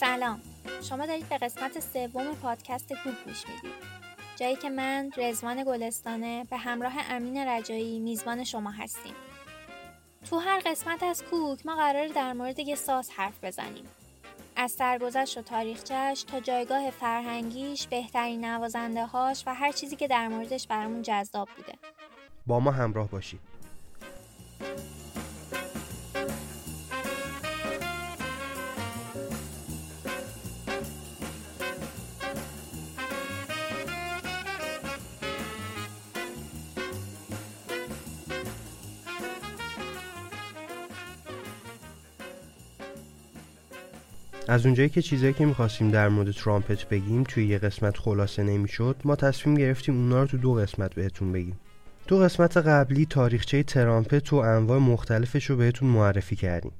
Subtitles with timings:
[0.00, 0.40] سلام.
[0.88, 3.72] شما دارید به قسمت سوم پادکست کوک گوش می‌دید.
[4.36, 9.14] جایی که من رزوان گلستانه به همراه امین رجایی میزبان شما هستیم.
[10.30, 13.84] تو هر قسمت از کوک ما قرار در مورد یه ساز حرف بزنیم.
[14.56, 20.28] از سرگذشت و تاریخچهش تا جایگاه فرهنگیش بهترین نوازنده هاش و هر چیزی که در
[20.28, 21.72] موردش برامون جذاب بوده.
[22.46, 23.40] با ما همراه باشید.
[44.50, 48.96] از اونجایی که چیزایی که می‌خواستیم در مورد ترامپت بگیم توی یه قسمت خلاصه نمی‌شد
[49.04, 51.58] ما تصمیم گرفتیم اونا رو تو دو قسمت بهتون بگیم.
[52.06, 56.72] دو قسمت قبلی تاریخچه ترامپت و انواع مختلفش رو بهتون معرفی کردیم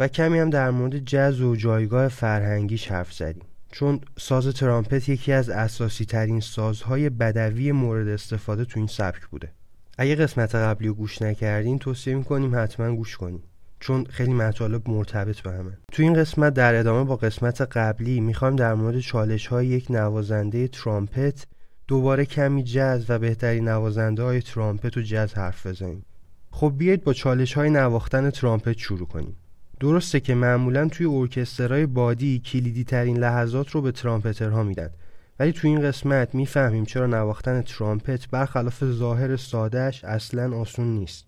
[0.00, 3.44] و کمی هم در مورد جز و جایگاه فرهنگیش حرف زدیم.
[3.72, 9.52] چون ساز ترامپت یکی از اساسی ترین سازهای بدوی مورد استفاده تو این سبک بوده.
[9.98, 13.42] اگه قسمت قبلی رو گوش نکردین توصیه می‌کنیم حتما گوش کنیم
[13.80, 15.78] چون خیلی مطالب مرتبط به همه.
[15.92, 20.68] تو این قسمت در ادامه با قسمت قبلی می‌خوایم در مورد چالش های یک نوازنده
[20.68, 21.46] ترامپت
[21.88, 26.04] دوباره کمی جز و بهترین نوازنده های ترامپت و جز حرف بزنیم.
[26.50, 29.36] خب بیایید با چالش های نواختن ترامپت شروع کنیم.
[29.80, 34.90] درسته که معمولا توی ارکسترهای بادی کلیدی ترین لحظات رو به ترامپترها میدن.
[35.38, 41.26] ولی توی این قسمت می‌فهمیم چرا نواختن ترامپت برخلاف ظاهر سادهش اصلا آسون نیست.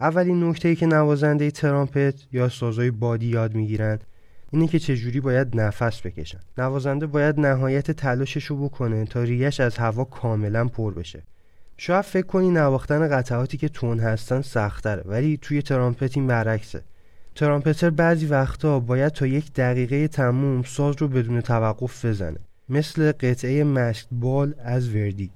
[0.00, 3.98] اولین نکته که نوازنده ترامپت یا سازهای بادی یاد می‌گیرن
[4.50, 6.40] اینه که چجوری باید نفس بکشن.
[6.58, 11.22] نوازنده باید نهایت تلاشش رو بکنه تا ریش از هوا کاملا پر بشه.
[11.76, 16.82] شاید فکر کنی نواختن قطعاتی که تون هستن سختره ولی توی ترامپت این برعکسه.
[17.34, 22.38] ترامپتر بعضی وقتا باید تا یک دقیقه تموم ساز رو بدون توقف بزنه
[22.68, 25.30] مثل قطعه مشک بال از وردی.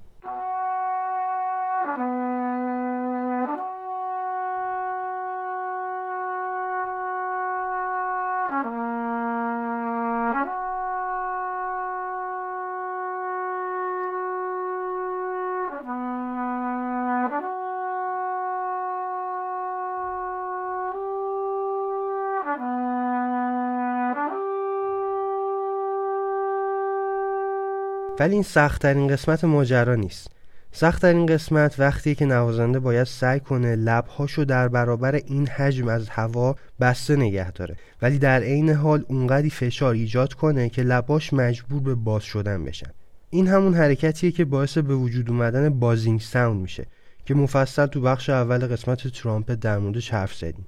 [28.19, 30.31] ولی این سختترین قسمت ماجرا نیست.
[30.71, 36.55] سختترین قسمت وقتی که نوازنده باید سعی کنه لبهاشو در برابر این حجم از هوا
[36.79, 37.75] بسته نگه داره.
[38.01, 42.91] ولی در عین حال اونقدی فشار ایجاد کنه که لباش مجبور به باز شدن بشن.
[43.29, 46.85] این همون حرکتیه که باعث به وجود اومدن بازینگ ساوند میشه
[47.25, 50.65] که مفصل تو بخش اول قسمت ترامپت در موردش حرف زدیم.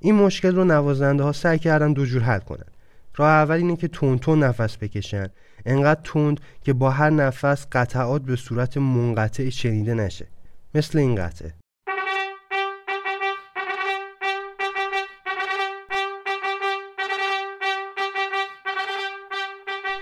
[0.00, 2.71] این مشکل رو نوازنده ها سعی کردن دو جور حل کنن.
[3.16, 5.28] راه اول اینه که تون تون نفس بکشن.
[5.66, 10.26] انقدر تند که با هر نفس قطعات به صورت منقطع شنیده نشه.
[10.74, 11.54] مثل این قطعه.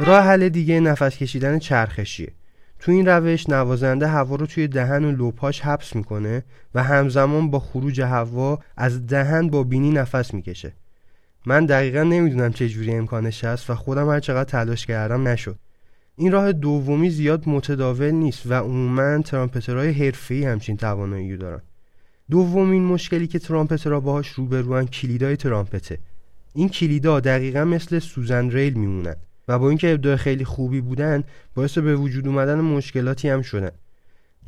[0.00, 2.32] راه حل دیگه نفس کشیدن چرخشیه.
[2.78, 6.44] تو این روش نوازنده هوا رو توی دهن و لپاش حبس می‌کنه
[6.74, 10.72] و همزمان با خروج هوا از دهن با بینی نفس می‌کشه.
[11.46, 15.58] من دقیقا نمی‌دونم چه جوری امکانش هست و خودم هر چقدر تلاش کردم نشد.
[16.16, 21.60] این راه دومی زیاد متداول نیست و عموما ترامپترهای حرفه‌ای همچین توانایی دارن.
[22.30, 25.98] دومین مشکلی که ترامپترها باهاش روبروان کلیدای ترامپته.
[26.54, 29.16] این کلیدا دقیقا مثل سوزن ریل میمونن
[29.48, 31.24] و با اینکه ابداع خیلی خوبی بودن
[31.54, 33.70] باعث به وجود اومدن مشکلاتی هم شدن.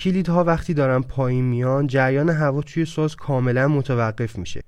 [0.01, 4.63] کلیدها وقتی دارن پایین میان جریان هوا توی ساز کاملا متوقف میشه.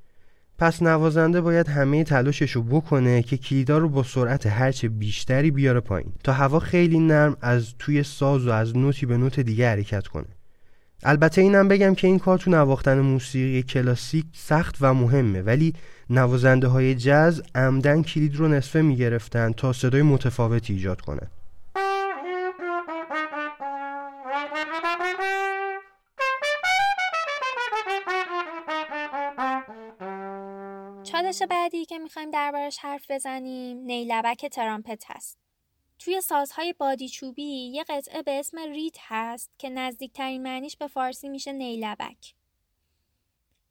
[0.59, 5.81] پس نوازنده باید همه تلاشش رو بکنه که کلیدا رو با سرعت هرچه بیشتری بیاره
[5.81, 10.07] پایین تا هوا خیلی نرم از توی ساز و از نوتی به نوت دیگه حرکت
[10.07, 10.27] کنه.
[11.03, 15.75] البته اینم بگم که این کار تو نواختن موسیقی کلاسیک سخت و مهمه ولی
[16.11, 21.31] نوازنده های جز عمدن کلید رو نصفه می‌گرفتن تا صدای متفاوتی ایجاد کنه
[31.35, 35.39] چالش بعدی که می‌خوایم دربارش حرف بزنیم نیلبک ترامپت هست.
[35.99, 41.29] توی سازهای بادی چوبی یه قطعه به اسم ریت هست که نزدیکترین معنیش به فارسی
[41.29, 42.35] میشه نیلبک.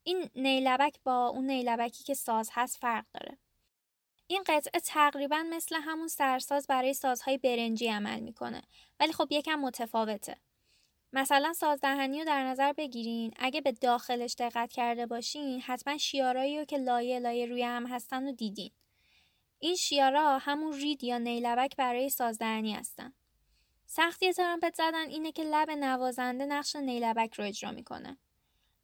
[0.02, 3.38] این نیلبک با اون نیلبکی که ساز هست فرق داره.
[4.26, 8.62] این قطعه تقریبا مثل همون سرساز برای سازهای برنجی عمل می‌کنه
[9.00, 10.36] ولی خب یکم متفاوته.
[11.16, 16.64] مثلا سازدهنی رو در نظر بگیرین اگه به داخلش دقت کرده باشین حتما شیارایی رو
[16.64, 18.70] که لایه لایه روی هم هستن رو دیدین
[19.58, 23.12] این شیارا همون رید یا نیلبک برای سازدهنی هستن.
[23.86, 28.18] سختی ترامپت زدن اینه که لب نوازنده نقش نیلبک رو اجرا می‌کنه.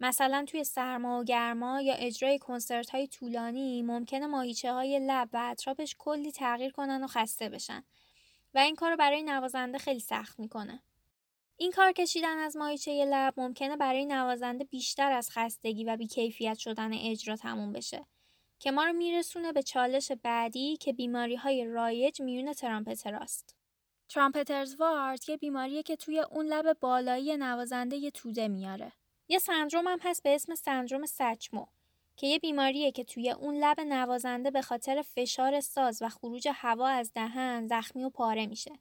[0.01, 5.49] مثلا توی سرما و گرما یا اجرای کنسرت های طولانی ممکنه ماهیچه های لب و
[5.51, 7.85] اطرافش کلی تغییر کنن و خسته بشن
[8.55, 10.83] و این کار رو برای نوازنده خیلی سخت می‌کنه.
[11.61, 16.93] این کار کشیدن از ماهیچه لب ممکنه برای نوازنده بیشتر از خستگی و بیکیفیت شدن
[16.93, 18.07] اجرا تموم بشه
[18.59, 23.57] که ما رو میرسونه به چالش بعدی که بیماری های رایج میون ترامپتراست.
[24.09, 28.93] ترامپترز وارد یه بیماریه که توی اون لب بالایی نوازنده یه توده میاره.
[29.29, 31.67] یه سندروم هم هست به اسم سندروم سچمو
[32.17, 36.89] که یه بیماریه که توی اون لب نوازنده به خاطر فشار ساز و خروج هوا
[36.89, 38.73] از دهن زخمی و پاره میشه.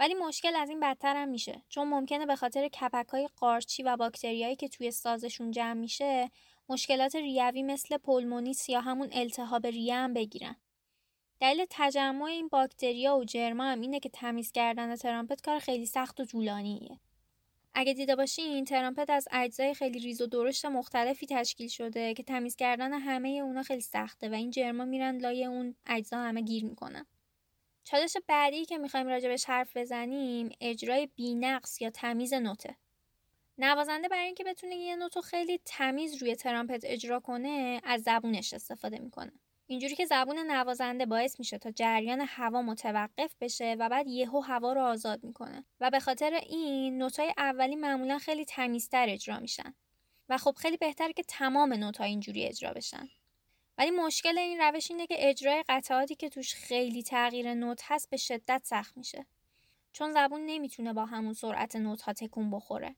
[0.00, 3.96] ولی مشکل از این بدتر هم میشه چون ممکنه به خاطر کپک های قارچی و
[3.96, 6.30] باکتریایی که توی سازشون جمع میشه
[6.68, 10.56] مشکلات ریوی مثل پولمونیس یا همون التهاب ریه هم بگیرن.
[11.40, 16.20] دلیل تجمع این باکتریا و جرما هم اینه که تمیز کردن ترامپت کار خیلی سخت
[16.20, 17.00] و طولانیه.
[17.74, 22.56] اگه دیده باشین ترامپت از اجزای خیلی ریز و درشت مختلفی تشکیل شده که تمیز
[22.56, 27.06] کردن همه اونا خیلی سخته و این جرما میرن لای اون اجزا همه گیر می‌کنن.
[27.90, 32.76] چالش بعدی که می‌خوایم راجبش حرف بزنیم اجرای بینقص یا تمیز نوته.
[33.58, 38.98] نوازنده برای اینکه بتونه یه نوتو خیلی تمیز روی ترامپت اجرا کنه از زبونش استفاده
[38.98, 39.32] می‌کنه.
[39.66, 44.72] اینجوری که زبون نوازنده باعث میشه تا جریان هوا متوقف بشه و بعد یهو هوا
[44.72, 49.74] رو آزاد می‌کنه و به خاطر این نوتای اولی معمولا خیلی تمیزتر اجرا میشن
[50.28, 53.08] و خب خیلی بهتره که تمام نوت‌ها اینجوری اجرا بشن
[53.80, 58.16] ولی مشکل این روش اینه که اجرای قطعاتی که توش خیلی تغییر نوت هست به
[58.16, 59.26] شدت سخت میشه.
[59.92, 62.96] چون زبون نمی‌تونه با همون سرعت نوت ها تکون بخوره.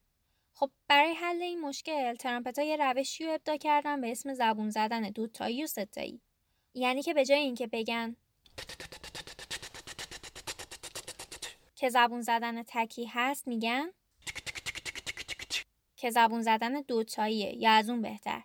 [0.53, 4.69] خب برای حل این مشکل ترامپت ها یه روشی رو ابدا کردن به اسم زبون
[4.69, 6.21] زدن دوتایی و ستایی
[6.73, 8.15] یعنی که به جای اینکه بگن
[11.75, 13.89] که زبون زدن تکی هست میگن
[15.95, 18.43] که زبون زدن دوتاییه یا از اون بهتر.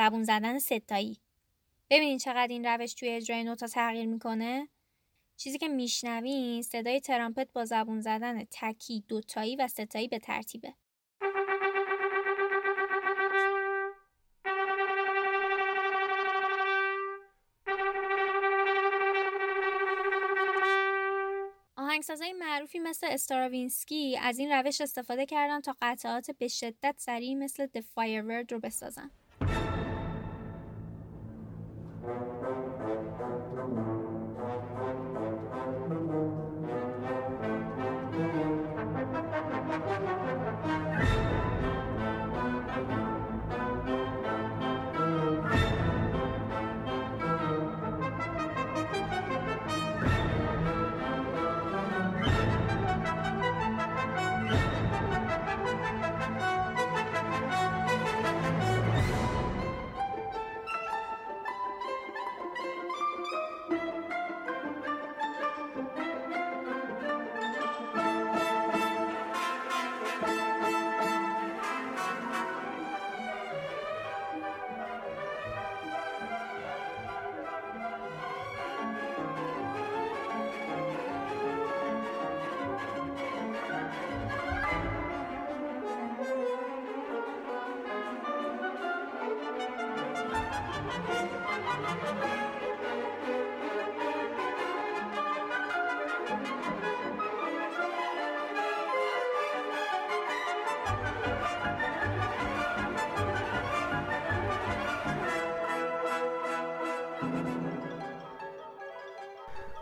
[0.00, 1.20] زبون زدن ستایی.
[1.90, 4.68] ببینین چقدر این روش توی اجرای نوتا تغییر می‌کنه.
[5.36, 10.74] چیزی که میشنوین صدای ترامپت با زبون زدن تکی دوتایی و ستایی به ترتیبه.
[21.76, 27.66] آهنگسازهای معروفی مثل استراوینسکی از این روش استفاده کردن تا قطعات به شدت سریع مثل
[27.66, 29.10] The Firebird رو بسازن.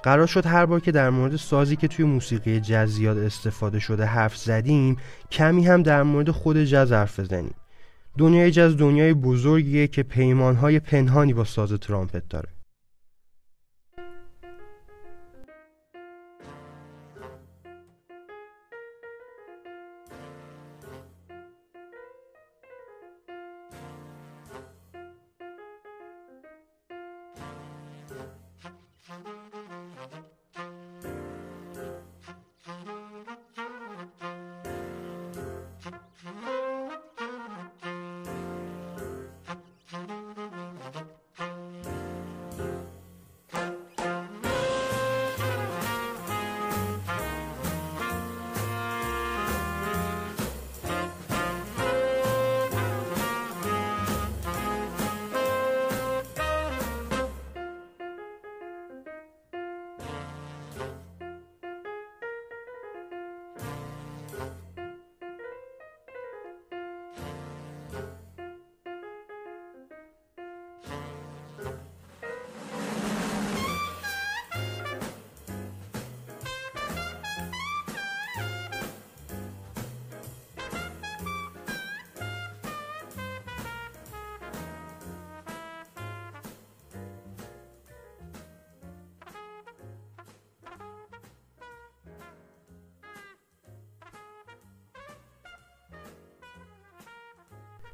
[0.02, 4.04] قرار شد هر بار که در مورد سازی که توی موسیقی جز زیاد استفاده شده
[4.04, 4.96] حرف زدیم
[5.30, 7.54] کمی هم در مورد خود جز حرف بزنیم.
[8.18, 12.57] دنیای جز دنیای بزرگیه که پیمانهای پنهانی با ساز ترامپت داره.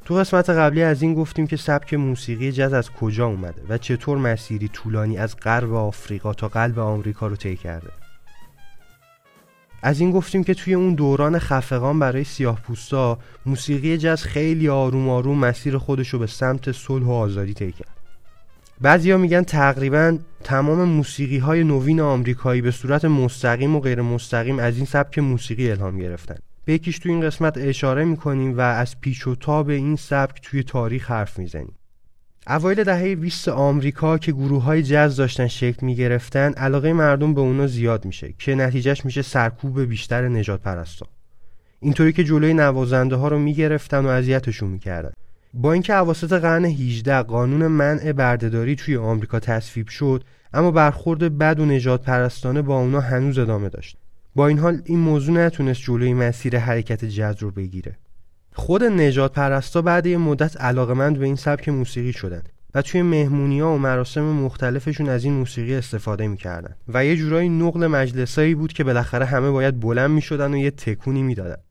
[0.04, 4.18] تو قسمت قبلی از این گفتیم که سبک موسیقی جز از کجا اومده و چطور
[4.18, 7.90] مسیری طولانی از غرب آفریقا تا قلب آمریکا رو طی کرده.
[9.82, 15.08] از این گفتیم که توی اون دوران خفقان برای سیاه پوستا موسیقی جز خیلی آروم
[15.08, 17.96] آروم مسیر خودش رو به سمت صلح و آزادی طی کرد.
[18.80, 24.76] بعضیا میگن تقریبا تمام موسیقی های نوین آمریکایی به صورت مستقیم و غیر مستقیم از
[24.76, 26.36] این سبک موسیقی الهام گرفتن.
[26.64, 30.62] به یکیش توی این قسمت اشاره می‌کنیم و از پیچ و تاب این سبک توی
[30.62, 31.74] تاریخ حرف می‌زنیم.
[32.46, 37.40] اوایل دهه 20 آمریکا که گروه های جز داشتن شکل می گرفتن علاقه مردم به
[37.40, 41.06] اونا زیاد میشه که نتیجهش میشه سرکوب بیشتر نجات پرستا
[41.80, 45.12] اینطوری که جلوی نوازنده ها رو می‌گرفتن و اذیتشون می‌کردن.
[45.54, 51.60] با اینکه اواسط قرن 18 قانون منع بردهداری توی آمریکا تصویب شد اما برخورد بد
[51.60, 53.96] و نجات پرستانه با اونا هنوز ادامه داشت.
[54.34, 57.98] با این حال این موضوع نتونست جلوی مسیر حرکت جز رو بگیره.
[58.52, 62.42] خود نجات پرستا بعد یه مدت علاقمند به این سبک موسیقی شدن
[62.74, 67.48] و توی مهمونی ها و مراسم مختلفشون از این موسیقی استفاده می‌کردن و یه جورایی
[67.48, 71.62] نقل مجلسایی بود که بالاخره همه باید بلند می‌شدن و یه تکونی می‌دادن.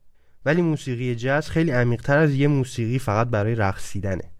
[0.44, 4.30] ولی موسیقی جاز خیلی عمیقتر از یه موسیقی فقط برای رقصیدنه.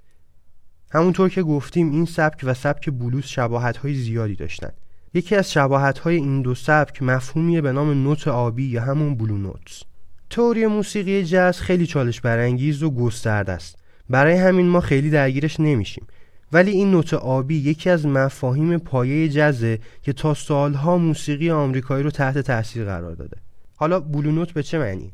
[0.90, 4.70] همونطور که گفتیم این سبک و سبک بلوز شباهت های زیادی داشتن.
[5.14, 9.38] یکی از شباهت های این دو سبک مفهومیه به نام نوت آبی یا همون بلو
[9.38, 9.82] نوتس.
[10.30, 13.78] تئوری موسیقی جاز خیلی چالش برانگیز و گسترده است.
[14.10, 16.06] برای همین ما خیلی درگیرش نمیشیم.
[16.52, 22.10] ولی این نوت آبی یکی از مفاهیم پایه جزه که تا سالها موسیقی آمریکایی رو
[22.10, 23.36] تحت تاثیر قرار داده.
[23.76, 25.12] حالا بلو نوت به چه معنی؟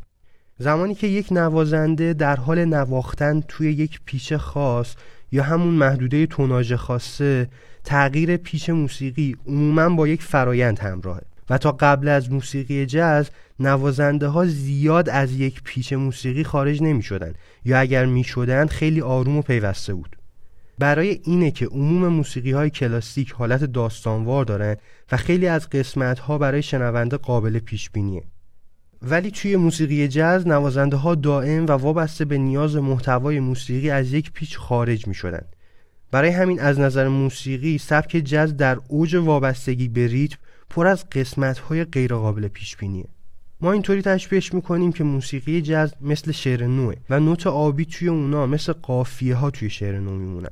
[0.58, 4.94] زمانی که یک نوازنده در حال نواختن توی یک پیچ خاص
[5.32, 7.48] یا همون محدوده توناژ خاصه
[7.84, 11.22] تغییر پیچ موسیقی عموما با یک فرایند همراهه.
[11.50, 17.02] و تا قبل از موسیقی جاز نوازنده ها زیاد از یک پیچ موسیقی خارج نمی
[17.02, 17.34] شدن
[17.64, 20.16] یا اگر می شدن خیلی آروم و پیوسته بود.
[20.78, 24.76] برای اینه که عموم موسیقی های کلاسیک حالت داستانوار دارن
[25.12, 28.22] و خیلی از قسمت ها برای شنونده قابل پیش بینیه
[29.02, 34.32] ولی توی موسیقی جاز نوازنده ها دائم و وابسته به نیاز محتوای موسیقی از یک
[34.32, 35.44] پیچ خارج می شدن.
[36.10, 40.38] برای همین از نظر موسیقی سبک جاز در اوج وابستگی به ریتم
[40.70, 43.08] پر از قسمت های غیرقابل پیش بینیه.
[43.60, 48.46] ما اینطوری تشبیهش می‌کنیم که موسیقی جاز مثل شعر نوه و نوت آبی توی اونا
[48.46, 50.50] مثل قافیه ها توی شعر نو میمونن.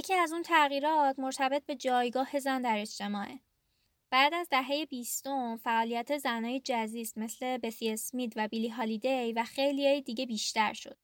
[0.00, 3.40] یکی از اون تغییرات مرتبط به جایگاه زن در اجتماعه.
[4.10, 9.86] بعد از دهه بیستم فعالیت زنای جزیست مثل بسی اسمیت و بیلی هالیدی و خیلی
[9.86, 10.96] های دیگه بیشتر شد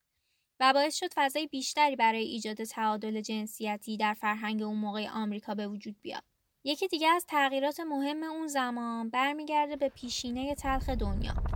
[0.59, 5.67] و باعث شد فضای بیشتری برای ایجاد تعادل جنسیتی در فرهنگ اون موقع آمریکا به
[5.67, 6.23] وجود بیاد.
[6.63, 11.46] یکی دیگه از تغییرات مهم اون زمان برمیگرده به پیشینه تلخ دنیا.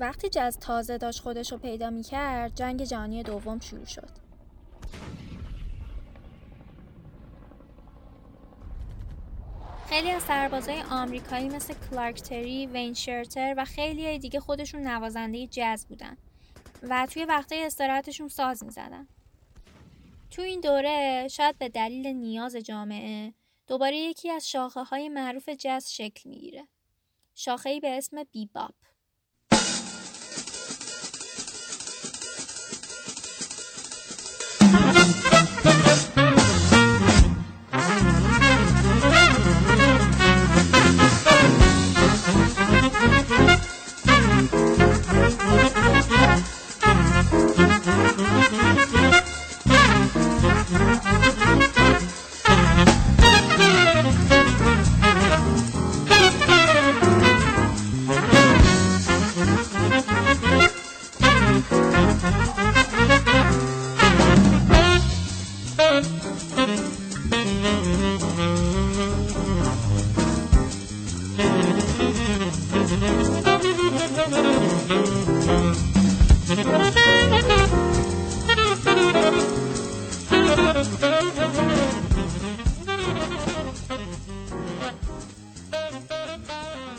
[0.00, 4.10] وقتی جز تازه داشت خودش رو پیدا می کرد جنگ جهانی دوم شروع شد.
[9.88, 15.86] خیلی از سربازای آمریکایی مثل کلارک تری، وین شرتر و خیلی دیگه خودشون نوازنده جز
[15.86, 16.16] بودن
[16.82, 19.08] و توی وقتای استراحتشون ساز می زدن.
[20.30, 23.34] تو این دوره شاید به دلیل نیاز جامعه
[23.66, 26.68] دوباره یکی از شاخه های معروف جز شکل می‌گیره.
[27.34, 28.74] شاخه به اسم بیباپ.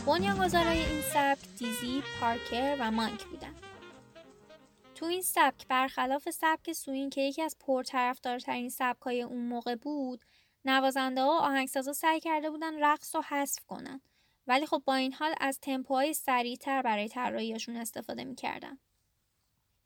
[0.06, 3.54] بنیانگذارای این سبک دیزی، پارکر و مانک بودن.
[4.94, 10.24] تو این سبک برخلاف سبک سوین که یکی از پرطرفدارترین سبکای اون موقع بود،
[10.64, 14.00] نوازنده ها و آهنگسازا سعی کرده بودن رقص رو حذف کنن.
[14.46, 18.78] ولی خب با این حال از تمپوهای سریعتر برای طراحیشون استفاده می‌کردن.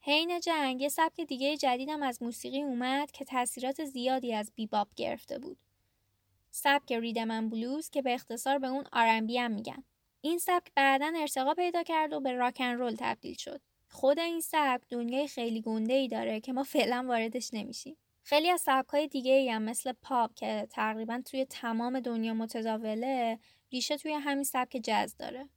[0.07, 5.39] حین جنگ یه سبک دیگه جدیدم از موسیقی اومد که تاثیرات زیادی از بیباب گرفته
[5.39, 5.57] بود.
[6.51, 9.83] سبک ریدمن بلوز که به اختصار به اون آرنبی هم میگن.
[10.21, 13.61] این سبک بعدا ارتقا پیدا کرد و به راکن رول تبدیل شد.
[13.89, 17.97] خود این سبک دنیای خیلی گنده ای داره که ما فعلا واردش نمیشیم.
[18.23, 23.39] خیلی از سبک های دیگه ای هم مثل پاپ که تقریبا توی تمام دنیا متداوله
[23.71, 25.49] ریشه توی همین سبک جز داره.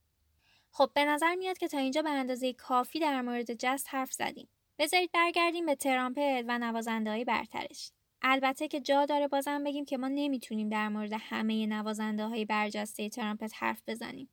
[0.70, 4.48] خب به نظر میاد که تا اینجا به اندازه کافی در مورد جز حرف زدیم.
[4.78, 7.92] بذارید برگردیم به ترامپت و نوازنده های برترش.
[8.22, 13.08] البته که جا داره بازم بگیم که ما نمی‌تونیم در مورد همه نوازنده های برجسته
[13.08, 14.28] ترامپت حرف بزنیم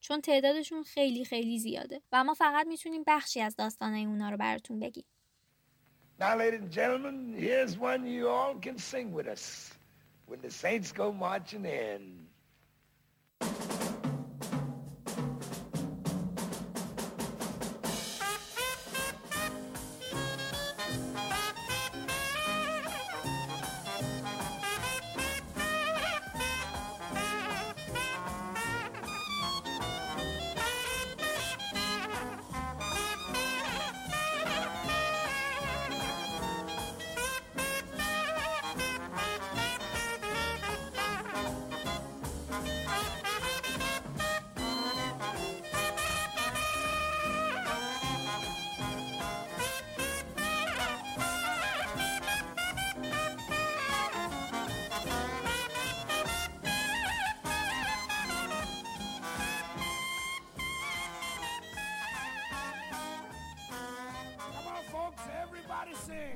[0.00, 4.80] چون تعدادشون خیلی خیلی زیاده و ما فقط می‌تونیم بخشی از داستانه اونا رو براتون
[4.80, 5.04] بگیم.
[6.20, 9.72] Now, ladies and gentlemen, here's one you all can sing with us.
[10.28, 12.02] When the saints go marching in.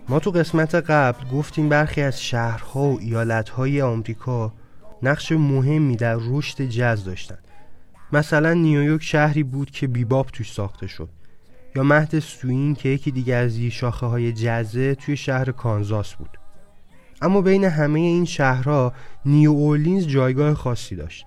[0.09, 4.53] ما تو قسمت قبل گفتیم برخی از شهرها و ایالتهای آمریکا
[5.03, 7.39] نقش مهمی در رشد جز داشتن.
[8.13, 11.09] مثلا نیویورک شهری بود که بیباب توش ساخته شد.
[11.77, 16.39] یا مهد سوین که یکی دیگه از شاخه های جزه توی شهر کانزاس بود.
[17.23, 18.93] اما بین همه این شهرها
[19.25, 21.27] نیو اورلینز جایگاه خاصی داشت.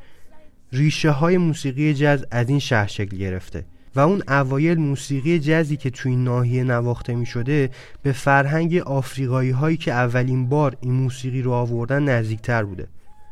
[0.71, 3.65] ریشه های موسیقی جز از این شهر شکل گرفته.
[3.99, 7.69] و اون اوایل موسیقی جزی که توی ناحیه نواخته می شده
[8.03, 12.87] به فرهنگ آفریقایی هایی که اولین بار این موسیقی رو آوردن نزدیکتر بوده.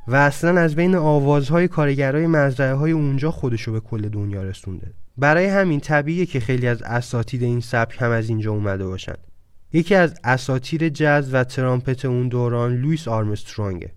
[0.08, 4.91] و اصلا از بین آوازهای کارگرای مزرعه های اونجا خودشو به کل دنیا رسونده.
[5.17, 9.15] برای همین طبیعیه که خیلی از اساتید این سبک هم از اینجا اومده باشن.
[9.73, 13.91] یکی از اساطیر جز و ترامپت اون دوران لوئیس آرمسترونگه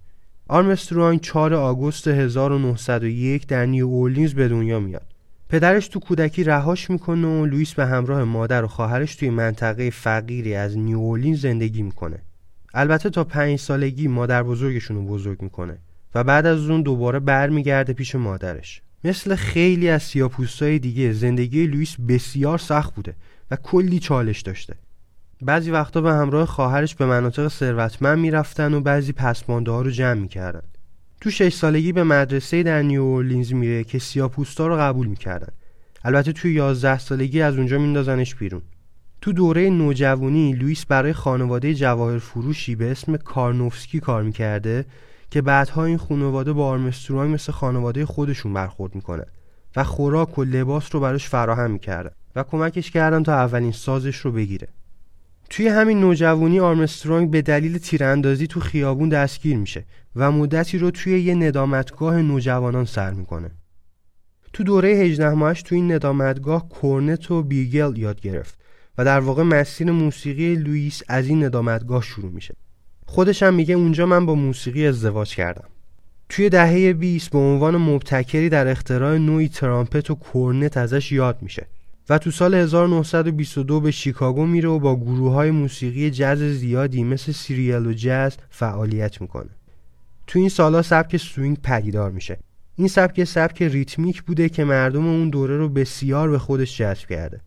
[0.48, 5.09] آرمسترونگ 4 آگوست 1901 در نیو اورلینز به دنیا میاد.
[5.50, 10.54] پدرش تو کودکی رهاش می‌کنه و لوئیس به همراه مادر و خواهرش توی منطقه فقیری
[10.54, 12.18] از نیوولین زندگی می‌کنه.
[12.74, 15.78] البته تا پنج سالگی مادر بزرگشون رو بزرگ می‌کنه
[16.14, 18.82] و بعد از اون دوباره برمیگرده پیش مادرش.
[19.04, 23.14] مثل خیلی از سیاپوستای دیگه زندگی لوئیس بسیار سخت بوده
[23.50, 24.74] و کلی چالش داشته.
[25.42, 30.20] بعضی وقتا به همراه خواهرش به مناطق ثروتمند می‌رفتن و بعضی پسمانده ها رو جمع
[30.20, 30.62] می‌کردن.
[31.20, 35.52] تو شش سالگی به مدرسه در نیو اورلینز میره که سیاپوستا رو قبول می‌کردن.
[36.04, 38.62] البته توی 11 سالگی از اونجا میندازنش بیرون.
[39.20, 44.84] تو دوره نوجوانی لوئیس برای خانواده جواهر فروشی به اسم کارنوفسکی کار می‌کرده
[45.30, 49.24] که بعدها این خانواده با آرمسترونگ مثل خانواده خودشون برخورد می‌کنه
[49.76, 54.32] و خوراک و لباس رو براش فراهم می‌کردن و کمکش کردن تا اولین سازش رو
[54.32, 54.68] بگیره.
[55.50, 59.84] توی همین نوجوانی آرمسترونگ به دلیل تیراندازی تو خیابون دستگیر میشه.
[60.16, 63.50] و مدتی رو توی یه ندامتگاه نوجوانان سر می‌کنه.
[64.52, 68.58] تو دوره 18 ماهش توی این ندامتگاه کورنت و bugle یاد گرفت
[68.98, 72.54] و در واقع مسیر موسیقی لوئیس از این ندامتگاه شروع میشه.
[73.06, 75.68] خودش هم میگه اونجا من با موسیقی ازدواج کردم.
[76.28, 81.66] توی دهه 20 به عنوان مبتکری در اختراع نوعی ترامپت و کورنت ازش یاد میشه
[82.08, 87.32] و تو سال 1922 به شیکاگو میره و با گروه های موسیقی جز زیادی مثل
[87.32, 89.50] Creole Jazz فعالیت می‌کنه.
[90.30, 92.38] تو این سالا سبک سوینگ پدیدار میشه.
[92.76, 97.40] این سبک سبک ریتمیک بوده که مردم اون دوره رو بسیار به خودش جذب کرده.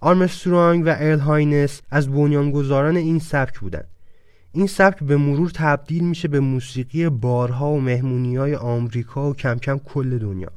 [0.00, 3.84] آرمسترونگ و ارل هاینس از بنیانگذاران این سبک بودن.
[4.52, 9.58] این سبک به مرور تبدیل میشه به موسیقی بارها و مهمونی های آمریکا و کم
[9.58, 10.50] کم کل دنیا.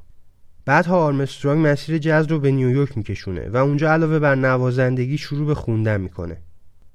[0.66, 5.56] بعدها آرمسترانگ مسیر جاز رو به نیویورک میکشونه و اونجا علاوه بر نوازندگی شروع به
[5.56, 6.38] خوندن می‌کنه.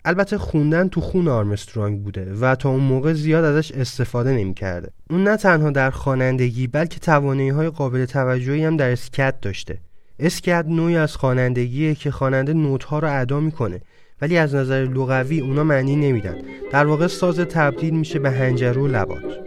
[0.06, 4.90] البته خوندن تو خون آرمسترانگ بوده و تا اون موقع زیاد ازش استفاده نمی‌کرده.
[5.10, 9.78] اون نه تنها در خوانندگی بلکه توانایی های قابل توجهی هم در اسکت داشته.
[10.18, 13.80] اسکت نوعی از خوانندگیه که خواننده نوت ها رو ادا می‌کنه
[14.22, 16.36] ولی از نظر لغوی اونا معنی نمیدن.
[16.72, 19.38] در واقع ساز تبدیل میشه به هنجره و لبات.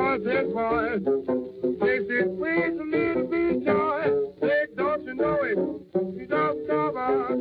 [0.00, 1.00] voice, his voice.
[1.80, 4.02] Makes it sweet to me to joy.
[4.76, 5.58] Don't you know it?
[6.16, 6.94] You don't stop,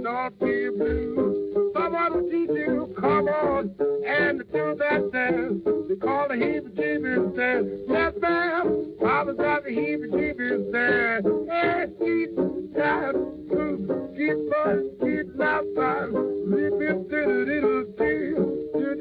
[0.03, 1.48] don't be blue
[1.79, 2.93] someone to teach you.
[2.99, 5.63] Come on and do that dance.
[5.87, 7.67] They call the heebie-jeebies dance.
[7.87, 8.93] Yes, ma'am.
[9.01, 11.25] Mama's got the heebie-jeebies dance.
[11.51, 12.35] And each
[12.75, 13.15] time
[13.49, 16.11] to keep on, keep my time.
[16.51, 18.35] Leave it to the little tea.
[18.79, 18.95] You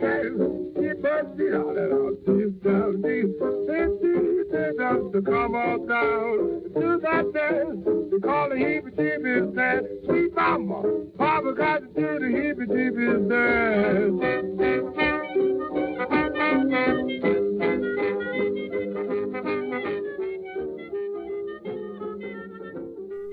[0.00, 0.59] dance,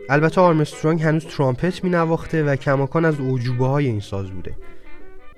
[0.09, 4.55] البته آرمسترانگ هنوز ترامپت می نواخته و کماکان از اعجوبه های این ساز بوده.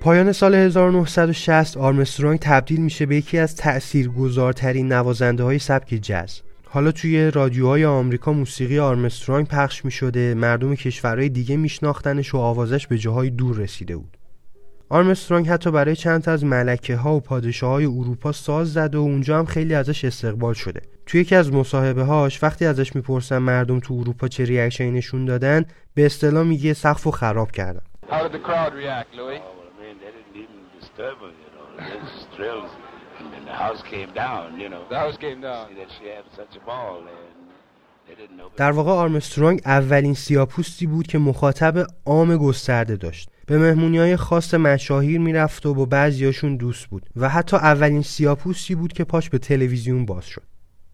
[0.00, 6.92] پایان سال 1960 آرمسترانگ تبدیل میشه به یکی از تأثیرگذارترین نوازنده های سبک جز حالا
[6.92, 12.98] توی رادیوهای آمریکا موسیقی آرمسترانگ پخش می شده مردم کشورهای دیگه میشناختنش و آوازش به
[12.98, 14.16] جاهای دور رسیده بود.
[14.88, 19.38] آرمسترانگ حتی برای چند از ملکه ها و پادشاه های اروپا ساز زده و اونجا
[19.38, 20.82] هم خیلی ازش استقبال شده.
[21.06, 25.24] توی یکی از مصاحبه هاش وقتی ازش می‌پرسن مردم تو اروپا چه reaction ی نشون
[25.24, 27.82] دادن به اصطلاح میگه سقف و خراب کردن
[38.56, 43.30] در واقع آرمسترونگ اولین سیاپوستی بود که مخاطب عام گسترده داشت.
[43.46, 48.74] به مهمونی های خاص مشاهیر می‌رفت و با بعضیاشون دوست بود و حتی اولین سیاپوستی
[48.74, 50.42] بود که پاش به تلویزیون باز شد.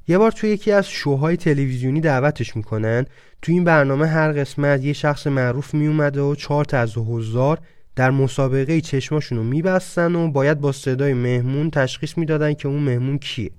[0.09, 3.07] یه بار توی یکی از شوهای تلویزیونی دعوتش می‌کنن.
[3.43, 7.59] تو این برنامه هر قسمت یه شخص معروف میومده و چهار تا از حضار
[7.97, 13.19] در مسابقه چشماشون رو میبستن و باید با صدای مهمون تشخیص می‌دادن که اون مهمون
[13.19, 13.51] کیه.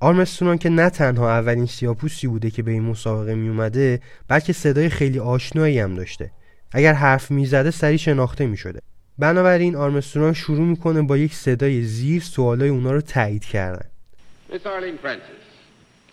[0.00, 5.18] آرمسترون که نه تنها اولین سیاپوسی بوده که به این مسابقه میومده بلکه صدای خیلی
[5.18, 6.30] آشنایی هم داشته.
[6.72, 8.80] اگر حرف می‌زده سری شناخته می‌شده.
[9.18, 13.86] بنابراین آرمسترون شروع می‌کنه با یک صدای زیر سوالای اونا رو تایید کردن.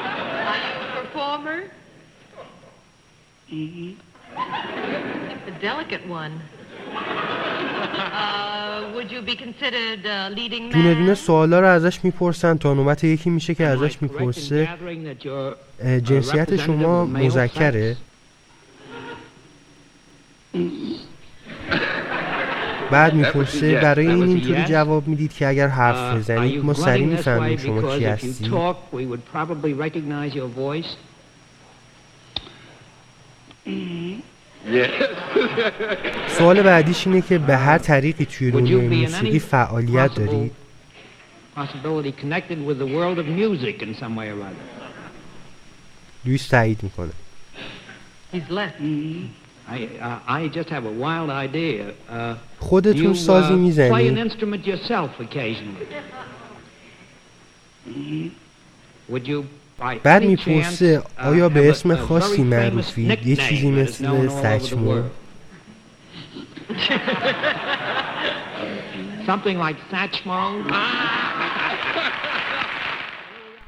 [0.48, 1.07] Uh, would you
[9.21, 10.73] be considered uh, leading man?
[10.73, 14.69] دونه دونه سوالا رو ازش می‌پرسن تا نوبت یکی میشه که ازش می‌پرسه.
[16.03, 17.97] جنسیت شما مذکره؟
[22.91, 27.97] بعد می‌پرسه برای این اینطوری جواب می‌دید که اگر حرف بزنید ما سریع می‌فهمیم شما
[27.97, 28.50] کی هستی
[36.38, 40.52] سوال بعدیش اینه که به هر طریقی توی دنیای موسیقی فعالیت دارید.
[46.26, 47.12] لویس تایید می‌کنه.
[52.60, 54.32] خودتون سازی می‌زنید
[60.04, 65.02] بعد می‌پرسه آیا به اسم خاصی معروفید یه چیزی مثل سچمو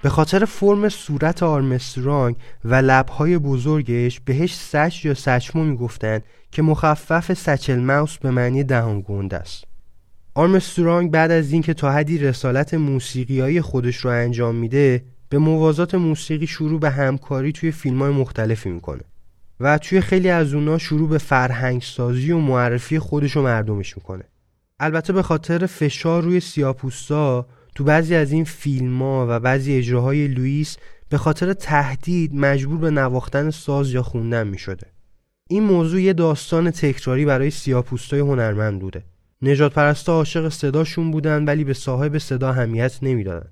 [0.02, 7.34] به خاطر فرم صورت آرمسترانگ و لبهای بزرگش بهش سچ یا سچمو می‌گفتند که مخفف
[7.34, 9.64] سچل ماوس به معنی دهان گنده است
[10.36, 16.48] آرمسترانگ بعد از اینکه تا حدی رسالت موسیقیایی خودش رو انجام میده به موازات موسیقی
[16.48, 19.02] شروع به همکاری توی فیلم های مختلفی می‌کنه
[19.60, 24.24] و توی خیلی از اونا شروع به فرهنگ سازی و معرفی خودش و مردمش می‌کنه
[24.80, 30.28] البته به خاطر فشار روی سیاپوستا تو بعضی از این فیلم ها و بعضی اجراهای
[30.28, 30.78] لوئیس
[31.10, 34.88] به خاطر تهدید مجبور به نواختن ساز یا خوندن می شده.
[35.52, 39.04] این موضوع یه داستان تکراری برای سیاپوستای هنرمند بوده.
[39.42, 43.50] نجات پرستا عاشق صداشون بودن ولی به صاحب صدا همیت نمی‌دادن.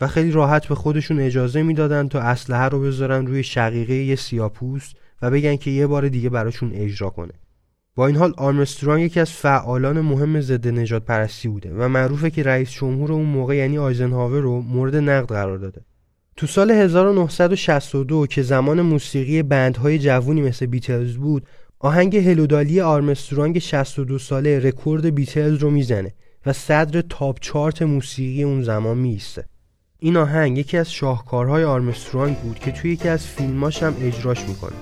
[0.00, 4.96] و خیلی راحت به خودشون اجازه می‌دادن تا اسلحه رو بذارن روی شقیقه یه سیاپوست
[5.22, 7.32] و بگن که یه بار دیگه براشون اجرا کنه.
[7.94, 12.42] با این حال آرمسترانگ یکی از فعالان مهم ضد نجات پرستی بوده و معروفه که
[12.42, 15.80] رئیس جمهور اون موقع یعنی آیزنهاور رو مورد نقد قرار داده.
[16.38, 21.46] تو سال 1962 که زمان موسیقی بندهای جوونی مثل بیتلز بود
[21.78, 26.12] آهنگ Hello, Dolly آرمسترانگ 62 ساله رکورد بیتلز رو می‌زنه
[26.46, 29.44] و صدر top chart موسیقی اون زمان می‌ایسته
[29.98, 34.76] این آهنگ یکی از شاهکارهای آرمسترانگ بود که توی یکی از فیلماش هم اجراش می‌کنه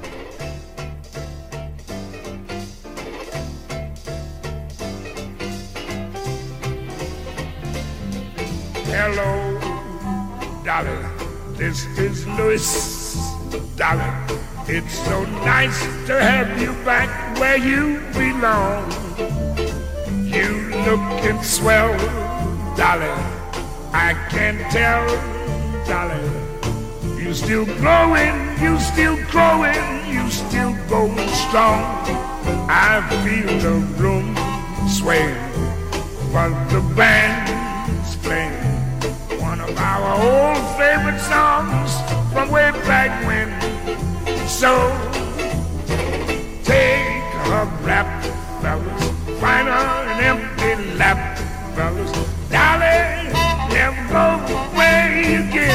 [8.93, 9.31] Hello,
[10.65, 11.16] Dolly.
[11.57, 13.17] This is Louis,
[13.77, 14.05] Dolly.
[14.69, 17.09] It's so nice to have you back
[17.41, 18.85] where you belong.
[20.23, 21.97] You looking swell,
[22.77, 23.09] Dolly.
[23.95, 25.09] I can tell,
[25.89, 26.21] Dolly.
[27.19, 31.81] You still growing, you still growing, you still going strong.
[32.69, 34.37] I feel the room
[34.91, 35.33] sway
[36.33, 38.76] while the band's playing
[39.59, 41.93] one of our old favorite songs
[42.33, 43.49] from way back when.
[44.49, 44.73] So
[46.63, 48.25] take a rap,
[48.61, 49.05] fellas,
[49.41, 51.39] find an empty lap,
[51.75, 52.13] fellas.
[52.51, 53.33] Dolly,
[53.73, 54.27] never go
[54.73, 55.66] away again.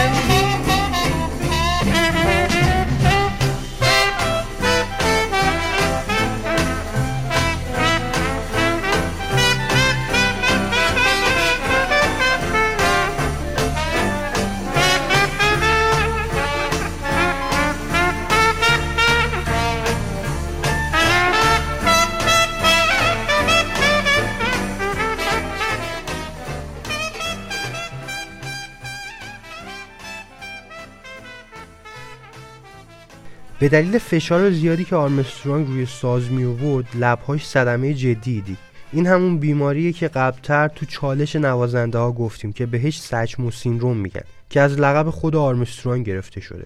[33.72, 38.58] دلیل فشار زیادی که آرمسترانگ روی ساز می آورد لبهاش صدمه جدی دید
[38.94, 44.22] این همون بیماریه که قبلتر تو چالش نوازنده ها گفتیم که بهش سچمو سیندروم میگن
[44.50, 46.66] که از لقب خود آرمسترانگ گرفته شده.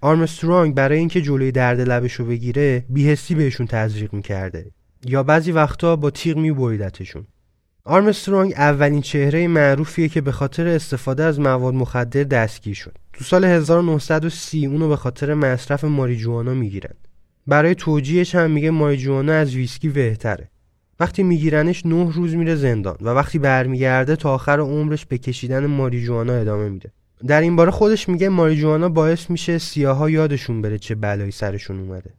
[0.00, 4.70] آرمسترانگ برای اینکه جلوی درد لبش رو بگیره بیهستی بهشون تزریق می‌کرده.
[5.04, 7.26] یا بعضی وقتا با تیغ میبریدتشون.
[7.84, 12.94] آرمسترانگ اولین چهره معروفیه که به خاطر استفاده از مواد مخدر دستگیر شد.
[13.12, 16.94] تو سال 1930 اونو به خاطر مصرف ماریجوانا می‌گیرن.
[17.46, 20.50] برای توجیهش هم میگه ماریجوانا از ویسکی بهتره.
[21.00, 26.32] وقتی میگیرنش نه روز میره زندان و وقتی برمیگرده تا آخر عمرش به کشیدن ماریجوانا
[26.32, 26.92] ادامه میده.
[27.26, 32.10] در این باره خودش میگه ماریجوانا باعث میشه سیاها یادشون بره چه بلایی سرشون اومده.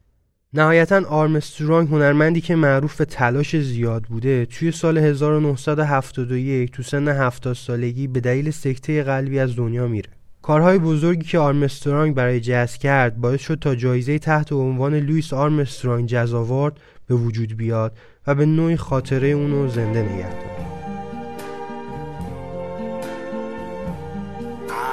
[0.56, 7.54] نهایتا آرمسترانگ هنرمندی که معروف به تلاش زیاد بوده توی سال 1971 تو سن 70
[7.56, 10.10] سالگی به دلیل سکته قلبی از دنیا میره.
[10.42, 16.08] کارهای بزرگی که آرمسترانگ برای جذب کرد باعث شد تا جایزه تحت عنوان لوئیس آرمسترانگ
[16.08, 20.54] جز آورد به وجود بیاد و به نوعی خاطره اونو زنده نگه داره.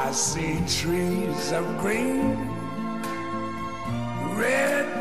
[0.08, 2.36] I see trees of green,
[4.39, 5.00] red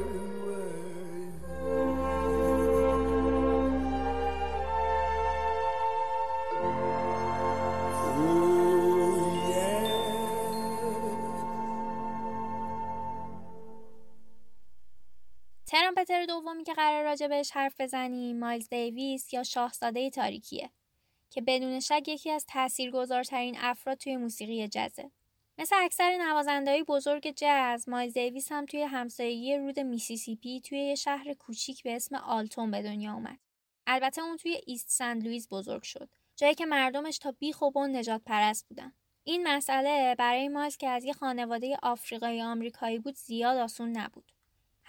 [16.11, 20.69] ترامپتر دومی که قراره راجع بهش حرف بزنیم مایلز دیویس یا شاهزاده تاریکیه
[21.29, 25.11] که بدون شک یکی از تاثیرگذارترین افراد توی موسیقی جزه.
[25.57, 31.33] مثل اکثر نوازندهای بزرگ جز، مایلز دیویس هم توی همسایگی رود میسیسیپی توی یه شهر
[31.33, 33.39] کوچیک به اسم آلتون به دنیا اومد.
[33.87, 38.93] البته اون توی ایست سنت لوئیس بزرگ شد، جایی که مردمش تا بیخ نژادپرست بودن.
[39.23, 44.31] این مسئله برای مایلز که از یه خانواده آفریقایی آمریکایی بود زیاد آسون نبود.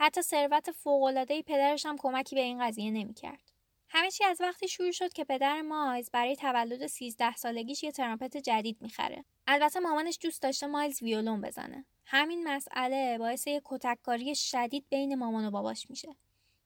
[0.05, 3.53] حتی ثروت فوق‌العاده پدرش هم کمکی به این قضیه نمی‌کرد.
[3.89, 8.37] همه چی از وقتی شروع شد که پدر مایلز برای تولد 13 سالگیش یه ترامپت
[8.37, 9.25] جدید می‌خره.
[9.47, 11.85] البته مامانش دوست داشته مایلز ویولون بزنه.
[12.07, 16.17] همین مسئله باعث یه کتککاری شدید بین مامان و باباش میشه.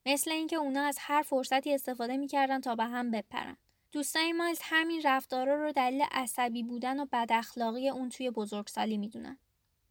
[0.07, 3.57] مثل اینکه اونا از هر فرصتی استفاده می‌کردن تا به هم بپرن.
[3.93, 9.39] دوستای مایلز همین رفتارا رو دلیل عصبی بودن و بد اخلاقی اون توی بزرگسالی می‌دونن.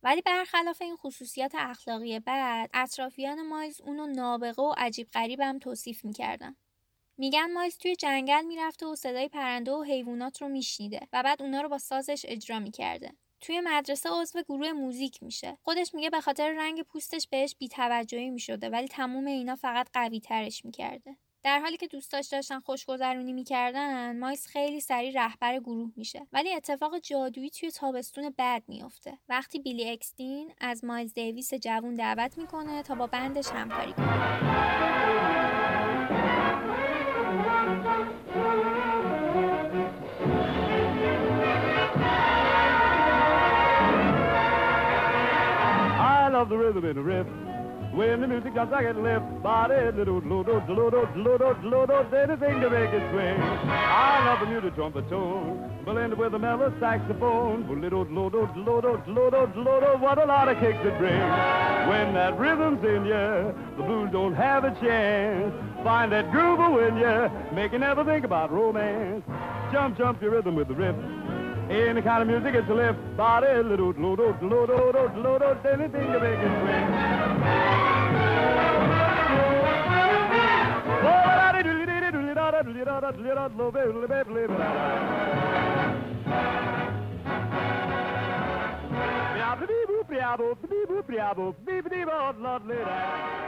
[0.06, 6.06] ولی برخلاف این خصوصیت اخلاقی بد اطرافیان مایلز اونو نابغه و عجیب غریب هم توصیف
[6.06, 6.56] می‌کردن.
[7.18, 11.62] میگن مایلز توی جنگل می‌رفته و صدای پرنده و حیوانات رو میشنیده و بعد اونا
[11.62, 13.12] رو با سازش اجرا می‌کرده.
[13.42, 15.58] توی مدرسه عضو گروه موزیک میشه.
[15.64, 20.66] خودش میگه به خاطر رنگ پوستش بهش بیتوجهی می‌شده ولی تموم اینا فقط قوی ترش
[20.66, 21.18] می‌کرده.
[21.46, 26.28] در حالی که دوستاش داشتن خوشگذرونی می‌کردن مایلز خیلی سریع رهبر گروه میشه.
[26.34, 29.18] ولی اتفاق جادویی توی تابستون بعد میافته.
[29.30, 34.36] وقتی بیلی اکستین از مایلز دیویس جوون دعوت می‌کنه تا با band ش همکاری کنه.
[46.36, 47.45] Love the rhythm in the riff.
[47.96, 49.24] When the music comes, I get lift.
[49.42, 53.40] Body, little, little, little, little, little, anything to make it swing.
[53.40, 57.66] I love the muted trumpet tone, blended with a mellow saxophone.
[57.82, 61.24] Little, little, little, little, little, what a lot of kicks it brings.
[61.88, 65.54] When that rhythm's in ya, the blues don't have a chance.
[65.82, 66.60] Find that groove
[67.54, 69.24] make you never think about romance.
[69.72, 70.96] Jump, jump your rhythm with the riff.
[71.70, 73.00] Any kind of music, it's a lift.
[73.18, 76.86] Body, little, little, little, little, little, anything to make it swing.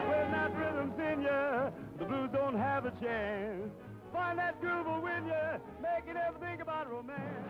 [0.10, 3.72] When that rhythm's in ya, the blues don't have a chance.
[4.18, 5.44] Find that groove win ya,
[5.86, 7.48] make you never think about romance.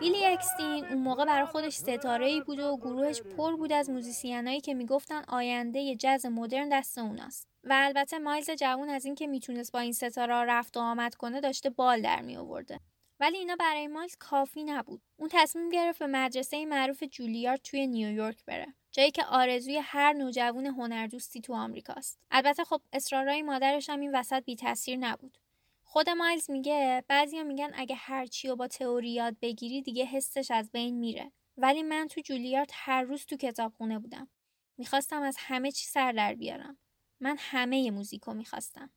[0.00, 4.60] بیلی اکستین اون موقع برای خودش ستاره ای بود و گروهش پر بود از موزیسینایی
[4.60, 7.48] که می‌گفتن آینده جز مدرن دست اوناست.
[7.64, 11.70] و البته مایلز جوون از اینکه می‌تونست با این ستاره رفت و آمد کنه داشته
[11.70, 12.80] بال در می آورده
[13.20, 15.02] ولی اینا برای مایلز کافی نبود.
[15.16, 18.66] اون تصمیم گرفت به مدرسه معروف جولیارد توی نیویورک بره.
[18.94, 22.18] جایی که آرزوی هر نوجوان هنردوستی تو آمریکاست.
[22.30, 25.38] البته خب اصرارهای مادرش هم این وسط بی تاثیر نبود.
[25.84, 30.50] خود مایلز میگه بعضیا میگن اگه هر چی رو با تئوری یاد بگیری دیگه حسش
[30.50, 31.32] از بین میره.
[31.56, 34.28] ولی من تو جولیارد هر روز تو کتابخونه بودم.
[34.78, 36.78] می‌خواستم از همه چی سر در بیارم.
[37.20, 38.90] من همه موزیکو می‌خواستم.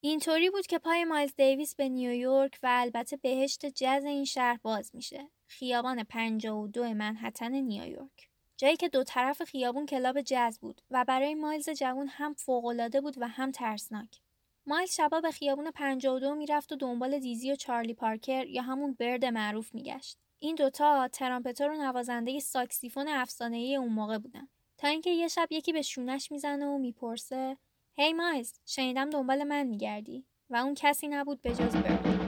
[0.00, 4.90] اینطوری بود که پای مایلز دیویس به نیویورک و البته بهشت جز این شهر باز
[4.94, 5.30] میشه.
[5.46, 8.28] خیابان 52 منحتن نیویورک.
[8.56, 13.14] جایی که دو طرف خیابون کلاب جز بود و برای مایلز جوون هم فوقالعاده بود
[13.18, 14.20] و هم ترسناک
[14.66, 19.24] مایلز شبا به خیابون 52 می‌رفت و دنبال دیزی و چارلی پارکر یا همون برد
[19.24, 20.18] معروف میگشت.
[20.38, 24.48] این دوتا ترامپتور و نوازنده ساکسیفون افسانه ای اون موقع بودن.
[24.78, 27.56] تا اینکه یه شب یکی به شونش می‌زنه و می‌پرسه
[27.94, 32.25] هی hey مایلز شنیدم دنبال من میگردی و اون کسی نبود به جز برد.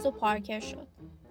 [0.00, 0.86] مایلز و پارکر شد.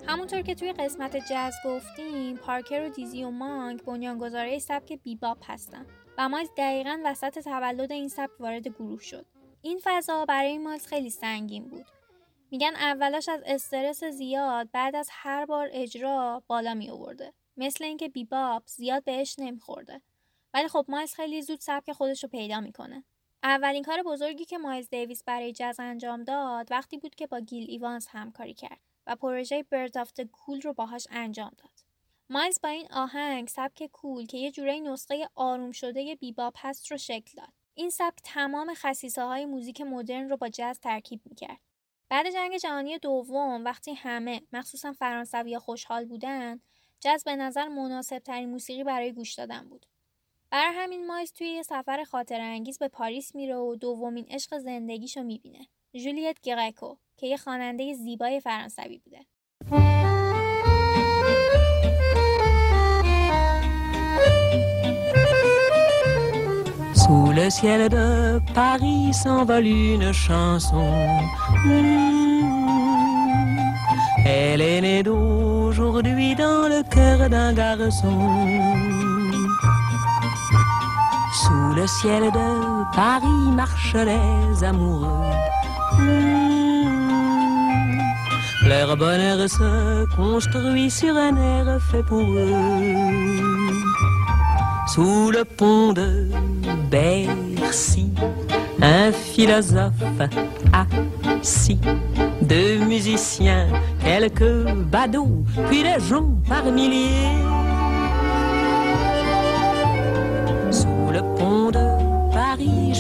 [0.08, 5.86] همونطور که توی قسمت جز گفتیم پارکر و دیزی و مانک بنیانگذارای سبک بیباپ هستن
[6.18, 9.26] و مایلز دقیقا وسط تولد این سبک وارد گروه شد.
[9.62, 11.86] این فضا برای مایلز خیلی سنگین بود.
[12.52, 18.10] میگن اولاش از استرس زیاد بعد از هر بار اجرا بالا می آورده مثل اینکه
[18.10, 20.02] بیباپ زیاد بهش نمیخورده.
[20.54, 23.04] ولی خب مایلز خیلی زود سبک خودش رو پیدا می‌کنه.
[23.44, 27.66] اولین کار بزرگی که مایز دیویس برای جز انجام داد وقتی بود که با گیل
[27.70, 31.72] ایوانز همکاری کرد و پروژه Birth of Cool رو باهاش انجام داد.
[32.30, 36.98] مایلز با این آهنگ سبک cool که یه جورایی نسخه آروم شده بیباپ هست رو
[36.98, 37.54] شکل داد.
[37.74, 41.60] این سبک تمام خصیصه های موزیک مدرن رو با جاز ترکیب می‌کرد.
[42.10, 46.60] بعد جنگ جهانی دوم وقتی همه مخصوصا فرانسوی خوشحال بودن
[47.00, 49.86] جاز به نظر مناسب ترین موسیقی برای گوش دادن بود.
[50.52, 55.24] برای همین مایلز توی یه سفر خاطر انگیز به پاریس میره و دومین عشق زندگیشو
[55.24, 55.68] می‌بینه.
[56.04, 59.26] جولیت گیرکو که یه خواننده زیبای فرانسوی بوده.
[67.02, 68.08] Sous le ciel de
[68.60, 70.90] Paris s'envole une chanson.
[74.26, 79.09] Elle est née d'aujourd'hui dans le cœur d'un garçon.
[81.50, 85.34] Sous le ciel de Paris marchent les amoureux.
[88.68, 92.54] Leur bonheur se construit sur un air fait pour eux.
[94.94, 96.30] Sous le pont de
[96.92, 98.12] Bercy,
[98.80, 100.22] un philosophe
[100.72, 101.80] assis,
[102.44, 103.66] deux musiciens,
[104.04, 107.49] quelques badauds, puis des gens par milliers.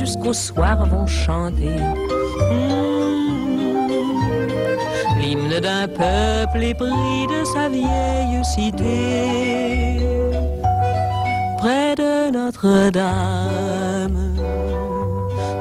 [0.09, 1.77] Jusqu'au soir vont chanter.
[5.19, 9.99] L'hymne d'un peuple épris de sa vieille cité.
[11.59, 14.35] Près de Notre-Dame,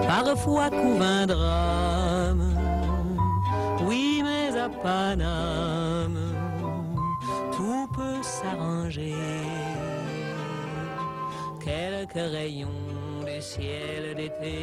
[0.07, 2.55] parfois couvre un drame.
[3.86, 6.20] Oui, mais à Paname,
[7.55, 9.14] tout peut s'arranger.
[11.62, 12.88] Quelques rayons
[13.53, 14.57] ciel d'été,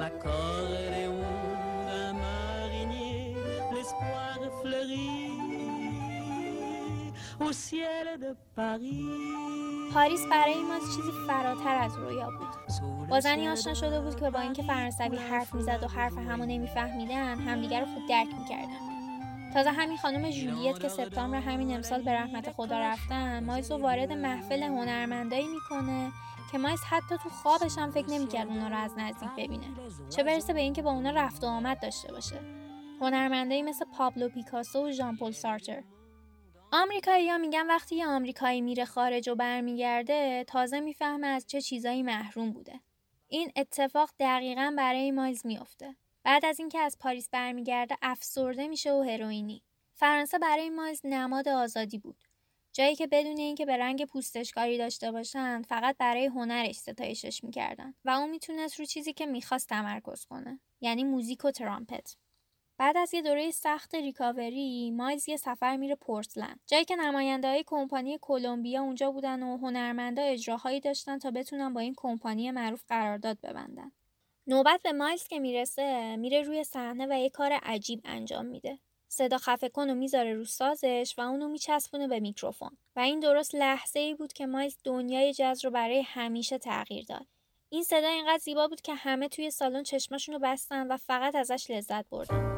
[0.00, 1.20] l'accordéon
[1.88, 3.36] d'un marinier,
[3.74, 5.34] l'espoir fleurit
[7.46, 9.04] au ciel de Paris.
[9.94, 12.48] پاریس برای ما چیزی فراتر از رویا بود.
[13.08, 17.38] با زنی آشنا شده بود که با اینکه فرانسوی حرف می‌زد و حرف همو نمیفهمیدن
[17.38, 18.92] همدیگر رو خوب درک می‌کردن.
[19.54, 24.62] تازه همین خانم جولیت که سپتامبر همین امسال به رحمت خدا رفتن مایز وارد محفل
[24.62, 26.12] هنرمندایی می‌کنه.
[26.52, 29.66] که مایز حتی تو خوابش هم فکر نمی‌کرد اونا رو از نزدیک ببینه
[30.10, 32.40] چه برسه به اینکه با اونا رفت و آمد داشته باشه
[33.00, 35.82] هنرمندایی مثل پابلو پیکاسو و ژان پل سارتر
[36.72, 42.02] آمریکایی ها میگن وقتی یه آمریکایی میره خارج و برمیگرده تازه می‌فهمه از چه چیزایی
[42.02, 42.80] محروم بوده.
[43.28, 45.96] این اتفاق دقیقا برای مایز میافته.
[46.24, 49.62] بعد از اینکه از پاریس برمیگرده افسرده میشه و هروئینی.
[49.94, 52.24] فرانسه برای مایز نماد آزادی بود.
[52.72, 57.94] جایی که بدون اینکه به رنگ پوستش کاری داشته باشن فقط برای هنرش ستایشش می‌کردن
[58.04, 62.16] و اون می‌تونست رو چیزی که می‌خواست تمرکز کنه یعنی موزیک و ترامپت.
[62.78, 66.60] بعد از یه دوره سخت ریکاوری مایز یه سفر میره پورتلند.
[66.66, 71.80] جایی که نماینده های کمپانی کلمبیا اونجا بودن و هنرمندا اجراهایی داشتن تا بتونن با
[71.80, 73.92] این کمپانی معروف قرارداد ببندن.
[74.46, 78.78] نوبت به مایز که می‌رسه میره روی صحنه و یه کار عجیب انجام میده.
[79.14, 82.76] صدا خفه کن و می‌ذاره رو سازش و اونو میچسبونه به میکروفون.
[82.96, 87.26] و این درست لحظه ای بود که مایز دنیای جز رو برای همیشه تغییر داد.
[87.68, 91.70] این صدا اینقدر زیبا بود که همه توی سالن چشماشون رو بستن و فقط ازش
[91.70, 92.52] لذت بردن.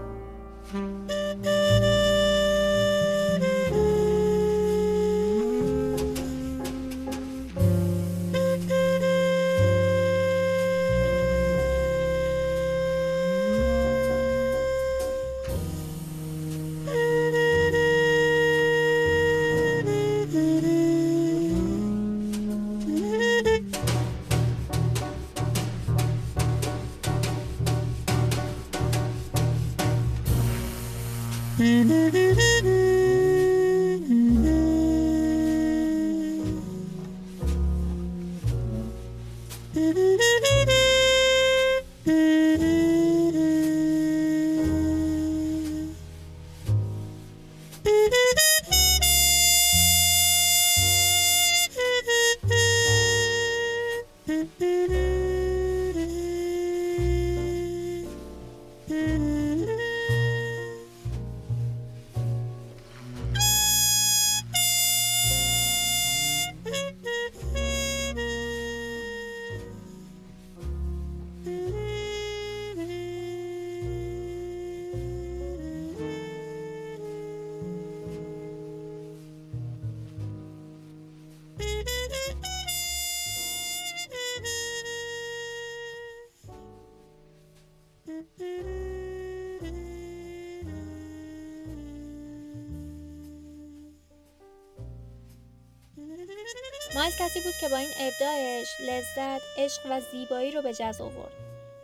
[97.05, 101.33] مایلز کسی بود که با این ابداعش لذت، عشق و زیبایی رو به جز آورد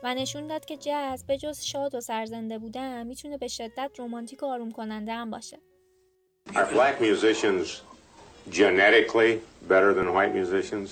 [0.02, 4.42] و نشون داد که جز به جز شاد و سرزنده بودن می‌تونه به شدت رومانتیک
[4.42, 5.58] و آروم کننده هم باشه.
[6.48, 7.66] Are black musicians
[8.50, 10.88] genetically better than white musicians?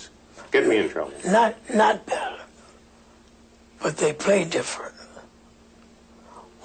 [0.53, 1.14] Get me in trouble.
[1.24, 1.53] Not
[1.83, 2.43] not better,
[3.83, 4.95] but they play different.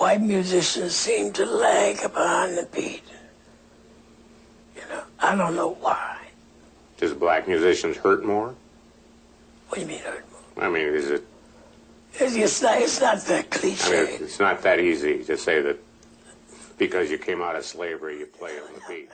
[0.01, 3.07] White musicians seem to lag behind the beat.
[4.77, 6.12] You know, I don't know why.
[6.99, 8.49] Does black musicians hurt more?
[9.67, 10.65] What do you mean hurt more?
[10.65, 11.23] I mean, is it?
[12.19, 12.75] It's, it's not.
[12.85, 13.91] It's not that I cliche.
[13.91, 15.77] mean, it's not that easy to say that
[16.77, 19.09] because you came out of slavery, you play on the beat.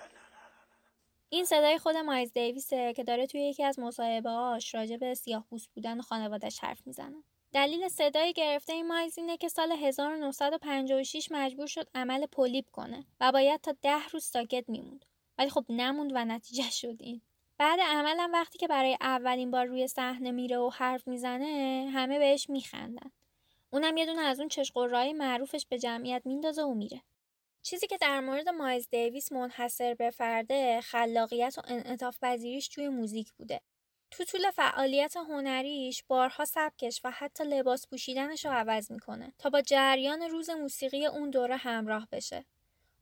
[1.31, 5.99] این صدای خود مایز دیویسه که داره توی یکی از مصاحبه‌هاش راجع به سیاه بودن
[5.99, 7.23] و خانوادش حرف می‌زنه.
[7.53, 13.31] دلیل صدای گرفته این مایز اینه که سال 1956 مجبور شد عمل پولیپ کنه و
[13.31, 15.05] باید تا ده روز ساکت میموند.
[15.37, 17.21] ولی خب نموند و نتیجه شد این.
[17.59, 22.49] بعد عملم وقتی که برای اولین بار روی صحنه میره و حرف می‌زنه همه بهش
[22.49, 23.11] میخندن.
[23.69, 27.01] اونم یه دونه از اون چشقرای معروفش به جمعیت میندازه و میره.
[27.61, 33.33] چیزی که در مورد مایز دیویس منحصر به فرده خلاقیت و انعطاف پذیریش توی موزیک
[33.33, 33.61] بوده.
[34.11, 39.61] تو طول فعالیت هنریش بارها سبکش و حتی لباس پوشیدنش رو عوض می‌کنه تا با
[39.61, 42.45] جریان روز موسیقی اون دوره همراه بشه.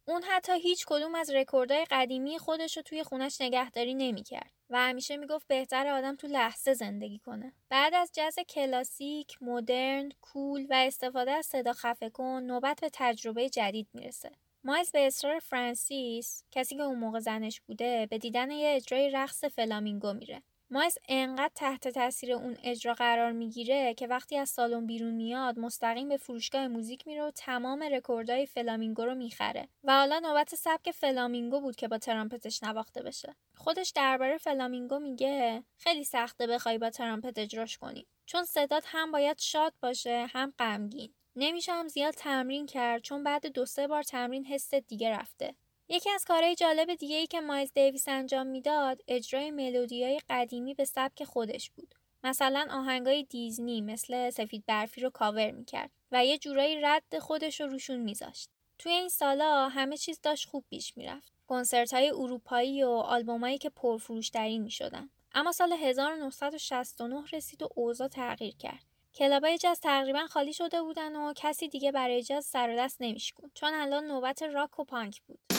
[0.10, 5.18] اون حتی هیچ کدوم از رکوردهای قدیمی خودش رو توی خونش نگهداری نمی‌کرد و همیشه
[5.18, 7.54] می‌گفت بهتر آدم تو لحظه زندگی کنه.
[7.70, 13.50] بعد از جاز کلاسیک، مدرن، cool و استفاده از صدا خفه کن نوبت به تجربه
[13.50, 14.32] جدید می‌رسه.
[14.64, 19.44] مایلز به اصرار فرانسیس کسی که اون موقع زنش بوده به دیدن یه اجرای رقص
[19.46, 20.44] فلامینگو میره.
[20.72, 26.10] مایلز انقدر تحت تاثیر اون اجرا قرار می‌گیره که وقتی از سالن بیرون میاد مستقیم
[26.10, 29.68] به فروشگاه موزیک میره و تمام رکوردهای فلامینگو رو می‌خره.
[29.84, 33.36] و حالا نوبت سبک فلامینگو بود که با ترامپتش نواخته بشه.
[33.56, 38.08] خودش درباره فلامینگو میگه خیلی سخته بخوای با ترامپت اجراش کنی.
[38.26, 41.14] چون صدات هم باید شاد باشه هم غمگین.
[41.36, 45.56] نمیشه هم زیاد تمرین کرد چون بعد دو سه بار تمرین حس دیگه رفته.
[45.90, 50.86] یکی از کارهای جالب دیگه ای که مایز دیویس انجام می‌داد اجرای ملودیای قدیمی به
[50.86, 51.96] سبک خودش بود.
[52.24, 57.68] مثلا آهنگای دیزنی مثل سفید برفی رو کاور می‌کرد و یه جورایی رد خودش رو
[57.68, 58.50] روشون میذاشت.
[58.80, 61.32] توی این سالا همه چیز داشت خوب پیش می‌رفت.
[61.48, 65.10] کنسرت های اروپایی و آلبومایی که پرفروشترین می‌شدن.
[65.36, 68.86] اما سال 1969 رسید و اوضاع تغییر کرد.
[69.16, 73.52] کلابای جاز تقریبا خالی شده بودن و کسی دیگه برای جاز سر و دست نمیشکن
[73.54, 75.57] چون الان نوبت راک و پانک بود.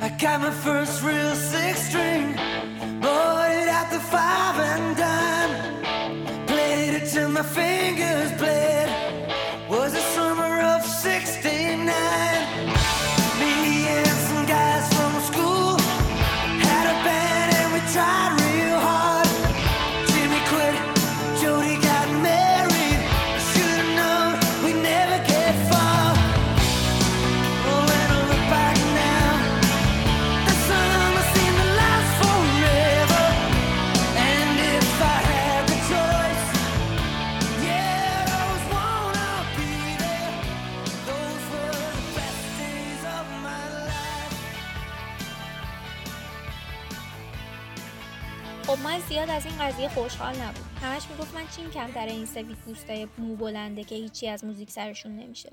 [0.00, 2.34] I got my first real six string,
[3.00, 6.46] bought it at the five and dime.
[6.46, 8.77] Played it till my fingers bled.
[49.08, 53.36] زیاد از این قضیه خوشحال نبود همش می‌گفت من چیم کمتر این سفید پوستای مو
[53.36, 55.50] بلنده که هیچی از موزیک سرشون نمیشه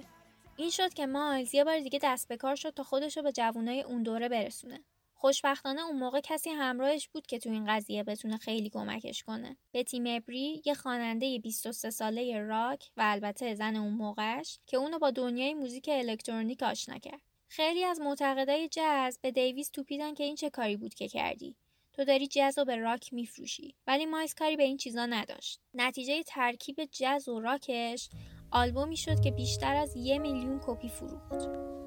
[0.56, 3.32] این شد که مایلز یه بار دیگه دست به کار شد تا خودش رو به
[3.32, 4.84] جوونای اون دوره برسونه
[5.14, 9.58] خوشبختانه اون موقع کسی همراهش بود که تو این قضیه بتونه خیلی کمکش کنه.
[9.74, 15.12] بتی مبری یه خواننده 23 ساله راک و البته زن اون موقعش که اونو با
[15.12, 17.22] دنیای موزیک الکترونیک آشنا کرد.
[17.47, 21.56] خیلی از معتقدای جاز به دیویس توپیدن که این چه کاری بود که کردی.
[21.96, 23.76] تو داری جاز رو به راک میفروشی.
[23.88, 25.60] ولی مایز کاری به این چیزا نداشت.
[25.74, 28.10] نتیجه ترکیب جاز و راکش
[28.52, 31.85] آلبومی شد که بیشتر از یه میلیون کپی فروخت.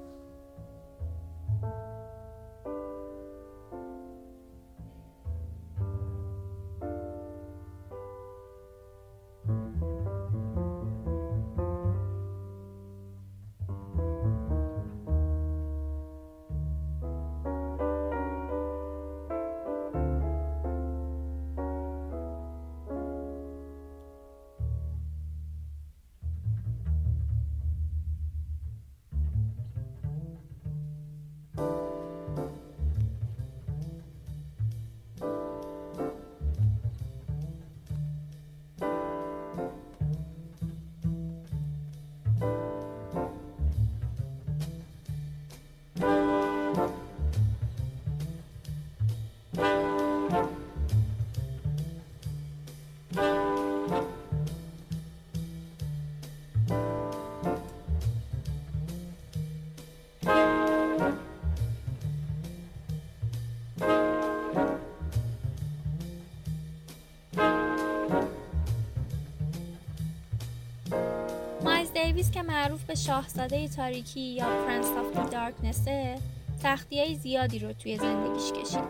[72.19, 76.17] دیویس که معروف به شاهزاده تاریکی یا Prince of Darkness ه
[76.63, 78.89] سختی زیادی رو توی زندگیش کشید.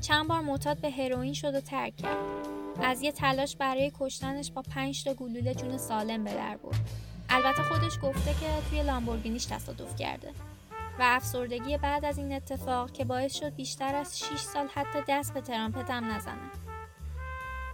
[0.00, 2.16] چند بار معتاد به هروئین شد و ترک کرد.
[2.82, 6.80] از یه تلاش برای کشتنش با پنج تا گلوله جون سالم به در برد.
[7.28, 10.28] البته خودش گفته که توی لامبورگینیش تصادف کرده.
[10.98, 15.34] و افسردگی بعد از این اتفاق که باعث شد بیشتر از 6 سال حتی دست
[15.34, 16.50] به ترامپت هم نزنه.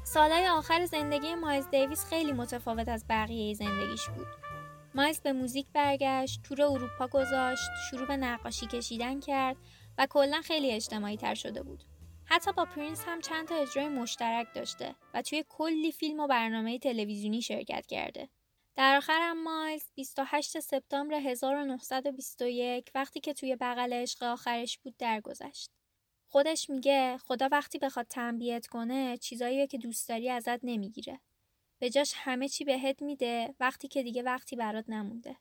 [0.05, 4.48] سالهای آخر زندگی مایلز دیویس خیلی متفاوت از بقیه زندگیش بود.
[4.95, 9.57] مایلز به موزیک برگشت تور اروپا گذاشت شروع به نقاشی کشیدن کرد
[9.99, 11.85] و کلا خیلی اجتماعی تر شده بود
[12.25, 16.79] حتی با پرینس هم چند تا اجرای مشترک داشته و توی کلی فیلم و برنامه
[16.79, 18.29] تلویزیونی شرکت کرده.
[18.77, 25.71] در آخر هم مایلز 28 سپتامبر 1921 وقتی که توی بغل عشق آخرش بود درگذشت.
[26.27, 31.21] خودش میگه خدا وقتی بخواد تنبیهت کنه چیزایی که دوست داری ازت نمی‌گیره.
[31.79, 35.37] به جاش همه چی بهت میده وقتی که دیگه وقتی برات نمونده.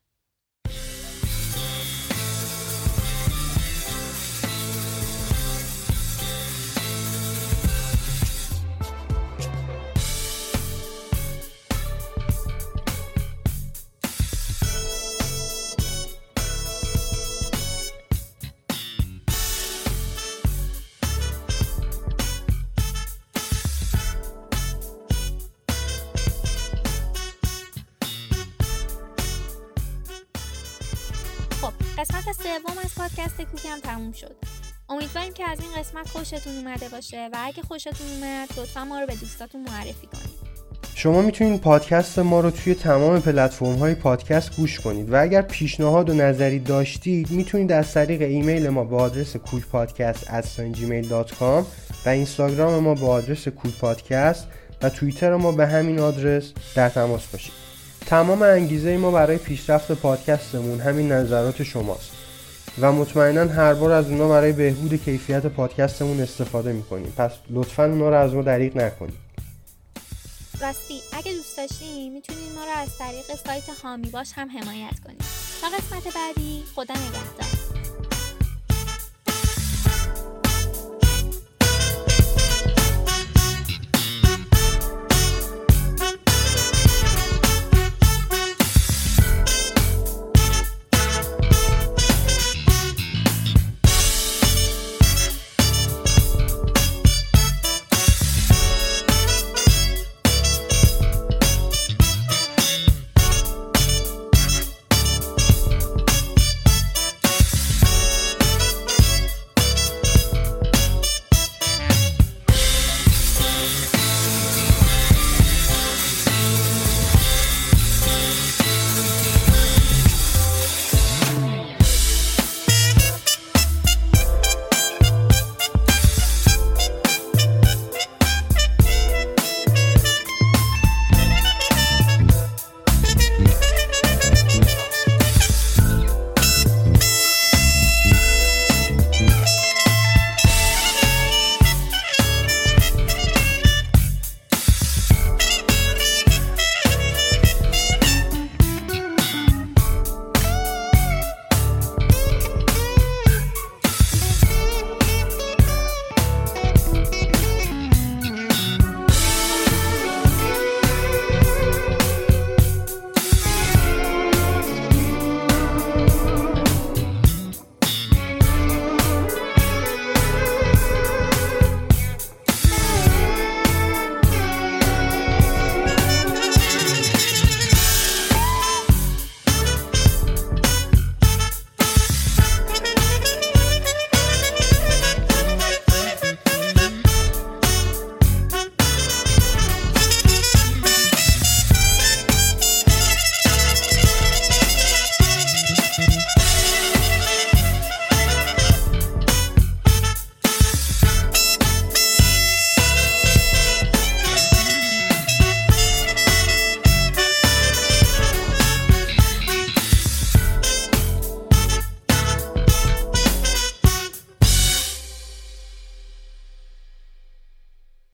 [31.98, 34.36] قسمت سوم از پادکست کوکم تموم شد.
[34.90, 39.08] امیدواریم که از این قسمت خوشتون اومده باشه و اگه خوشتون اومد لطفا ما رو
[39.08, 40.48] به دوستاتون معرفی کنید.
[40.96, 46.10] شما می‌تونید پادکست ما رو توی تمام پلتفرم های پادکست گوش کنید و اگر پیشنهاد
[46.10, 50.28] و نظری داشتید می‌تونید از طریق ایمیل ما به آدرس کوک پادکست
[50.74, 51.66] gmail.com
[52.06, 54.48] و اینستاگرام ما به آدرس کوک پادکست
[54.82, 57.67] و توییتر ما به همین آدرس در تماس باشید.
[58.08, 62.12] تمام انگیزه ما برای پیشرفت پادکستمون همین نظرات شماست.
[62.82, 67.14] و مطمئنا هر بار از اونا برای بهبود کیفیت پادکستمون استفاده می‌کنیم.
[67.18, 69.18] پس لطفا اونا رو از ما دریغ نکنید.
[70.62, 75.24] راستی اگه دوست داشتین می‌تونید ما رو از طریق سایت هامی باش هم حمایت کنید
[75.62, 77.67] تا قسمت بعدی خدا نگهدار.